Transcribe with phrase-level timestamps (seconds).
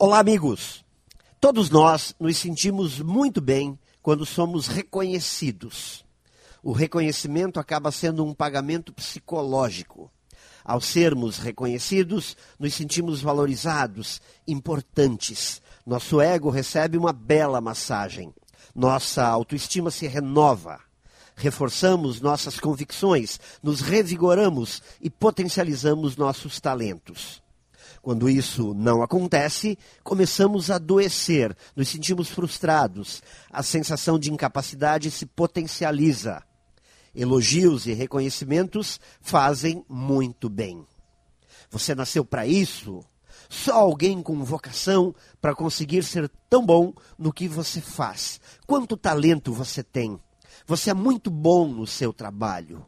[0.00, 0.84] Olá, amigos!
[1.40, 6.04] Todos nós nos sentimos muito bem quando somos reconhecidos.
[6.62, 10.08] O reconhecimento acaba sendo um pagamento psicológico.
[10.64, 15.60] Ao sermos reconhecidos, nos sentimos valorizados, importantes.
[15.84, 18.32] Nosso ego recebe uma bela massagem.
[18.72, 20.78] Nossa autoestima se renova.
[21.34, 27.42] Reforçamos nossas convicções, nos revigoramos e potencializamos nossos talentos.
[28.08, 35.26] Quando isso não acontece, começamos a adoecer, nos sentimos frustrados, a sensação de incapacidade se
[35.26, 36.42] potencializa.
[37.14, 40.86] Elogios e reconhecimentos fazem muito bem.
[41.70, 43.04] Você nasceu para isso?
[43.46, 48.40] Só alguém com vocação para conseguir ser tão bom no que você faz.
[48.66, 50.18] Quanto talento você tem?
[50.66, 52.86] Você é muito bom no seu trabalho.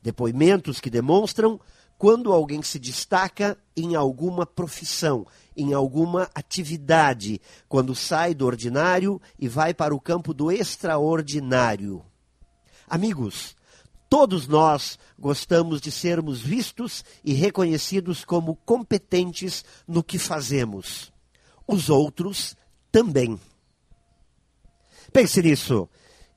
[0.00, 1.60] Depoimentos que demonstram
[2.02, 5.24] quando alguém se destaca em alguma profissão,
[5.56, 12.04] em alguma atividade, quando sai do ordinário e vai para o campo do extraordinário.
[12.88, 13.54] Amigos,
[14.10, 21.12] todos nós gostamos de sermos vistos e reconhecidos como competentes no que fazemos.
[21.68, 22.56] Os outros
[22.90, 23.38] também.
[25.12, 25.88] Pense nisso